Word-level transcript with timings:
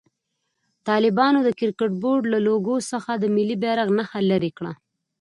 طالبانو 0.87 1.39
د 1.43 1.49
کرکټ 1.59 1.91
بورډ 2.01 2.23
له 2.33 2.39
لوګو 2.47 2.75
څخه 2.91 3.11
د 3.17 3.23
ملي 3.35 3.55
بيرغ 3.63 3.87
نخښه 3.97 4.19
لېري 4.29 4.51
کړه. 4.57 4.71